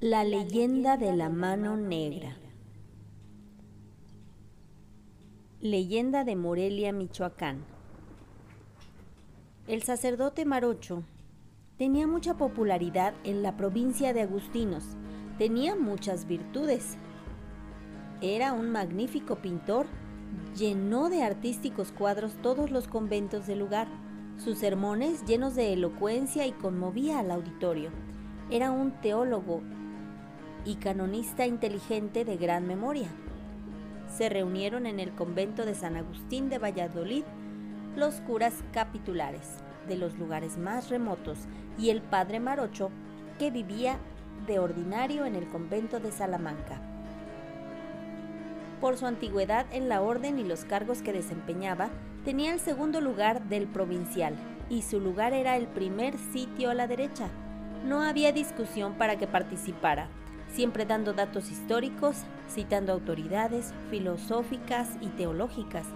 [0.00, 2.36] La leyenda de la mano negra.
[5.60, 7.64] Leyenda de Morelia, Michoacán.
[9.68, 11.04] El sacerdote Marocho
[11.76, 14.96] tenía mucha popularidad en la provincia de Agustinos.
[15.38, 16.96] Tenía muchas virtudes.
[18.20, 19.86] Era un magnífico pintor.
[20.56, 23.86] Llenó de artísticos cuadros todos los conventos del lugar.
[24.42, 27.90] Sus sermones llenos de elocuencia y conmovía al auditorio.
[28.50, 29.60] Era un teólogo
[30.64, 33.08] y canonista inteligente de gran memoria.
[34.08, 37.24] Se reunieron en el convento de San Agustín de Valladolid
[37.96, 41.40] los curas capitulares de los lugares más remotos
[41.78, 42.90] y el padre Marocho
[43.38, 43.98] que vivía
[44.46, 46.89] de ordinario en el convento de Salamanca.
[48.80, 51.90] Por su antigüedad en la orden y los cargos que desempeñaba,
[52.24, 54.34] tenía el segundo lugar del provincial
[54.70, 57.28] y su lugar era el primer sitio a la derecha.
[57.84, 60.08] No había discusión para que participara,
[60.48, 62.16] siempre dando datos históricos,
[62.48, 65.86] citando autoridades filosóficas y teológicas.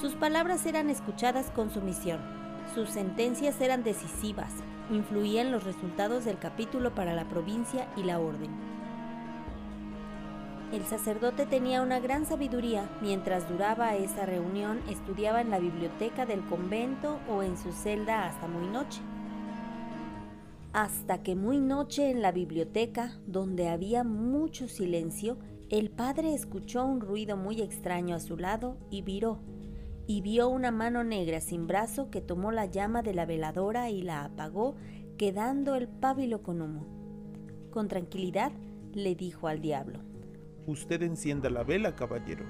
[0.00, 2.18] Sus palabras eran escuchadas con sumisión,
[2.74, 4.52] sus sentencias eran decisivas,
[4.90, 8.50] influían los resultados del capítulo para la provincia y la orden.
[10.72, 12.88] El sacerdote tenía una gran sabiduría.
[13.00, 18.48] Mientras duraba esa reunión, estudiaba en la biblioteca del convento o en su celda hasta
[18.48, 19.00] muy noche
[20.74, 25.38] hasta que muy noche en la biblioteca, donde había mucho silencio,
[25.70, 29.38] el padre escuchó un ruido muy extraño a su lado y viró,
[30.08, 34.02] y vio una mano negra sin brazo que tomó la llama de la veladora y
[34.02, 34.74] la apagó,
[35.16, 36.86] quedando el pábilo con humo.
[37.70, 38.50] Con tranquilidad
[38.94, 40.00] le dijo al diablo,
[40.66, 42.44] Usted encienda la vela, caballero.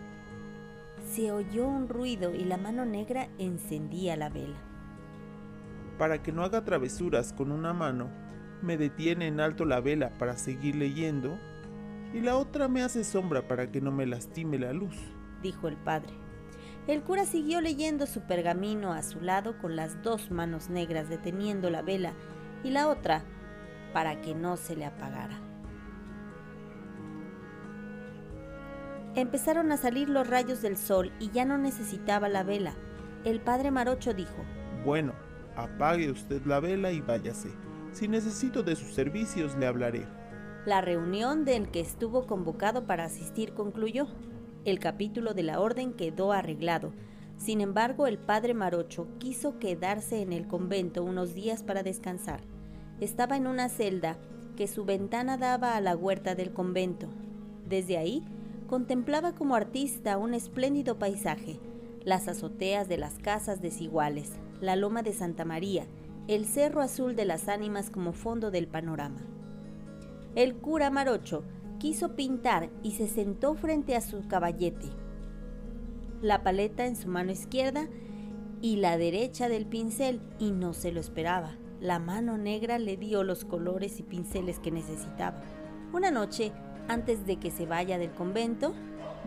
[1.12, 4.74] Se oyó un ruido y la mano negra encendía la vela
[5.98, 8.10] para que no haga travesuras con una mano,
[8.62, 11.38] me detiene en alto la vela para seguir leyendo
[12.12, 14.96] y la otra me hace sombra para que no me lastime la luz,
[15.42, 16.12] dijo el padre.
[16.86, 21.70] El cura siguió leyendo su pergamino a su lado con las dos manos negras deteniendo
[21.70, 22.12] la vela
[22.62, 23.24] y la otra
[23.92, 25.40] para que no se le apagara.
[29.14, 32.74] Empezaron a salir los rayos del sol y ya no necesitaba la vela.
[33.24, 34.36] El padre Marocho dijo,
[34.84, 35.12] Bueno,
[35.56, 37.48] Apague usted la vela y váyase.
[37.92, 40.04] Si necesito de sus servicios, le hablaré.
[40.66, 44.08] La reunión del que estuvo convocado para asistir concluyó.
[44.64, 46.92] El capítulo de la orden quedó arreglado.
[47.36, 52.40] Sin embargo, el padre Marocho quiso quedarse en el convento unos días para descansar.
[53.00, 54.16] Estaba en una celda
[54.56, 57.08] que su ventana daba a la huerta del convento.
[57.68, 58.24] Desde ahí,
[58.66, 61.58] contemplaba como artista un espléndido paisaje,
[62.04, 65.86] las azoteas de las casas desiguales, la loma de Santa María,
[66.28, 69.20] el cerro azul de las ánimas como fondo del panorama.
[70.34, 71.44] El cura Marocho
[71.78, 74.88] quiso pintar y se sentó frente a su caballete,
[76.22, 77.86] la paleta en su mano izquierda
[78.62, 81.56] y la derecha del pincel, y no se lo esperaba.
[81.80, 85.42] La mano negra le dio los colores y pinceles que necesitaba.
[85.92, 86.50] Una noche,
[86.88, 88.74] antes de que se vaya del convento,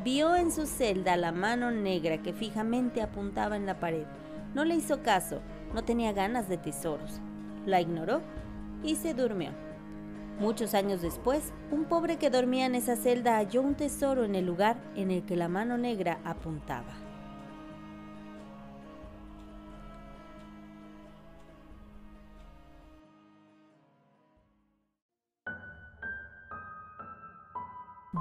[0.04, 4.06] vio en su celda la mano negra que fijamente apuntaba en la pared.
[4.54, 5.42] No le hizo caso,
[5.74, 7.20] no tenía ganas de tesoros.
[7.66, 8.22] La ignoró
[8.84, 9.52] y se durmió.
[10.40, 14.46] Muchos años después, un pobre que dormía en esa celda halló un tesoro en el
[14.46, 16.94] lugar en el que la mano negra apuntaba.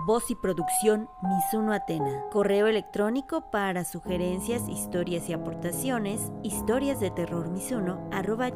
[0.07, 2.27] Voz y producción Misuno Atena.
[2.31, 7.51] Correo electrónico para sugerencias, historias y aportaciones, historias de terror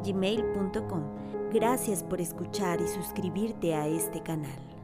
[0.01, 1.03] gmail.com.
[1.51, 4.80] Gracias por escuchar y suscribirte a este canal.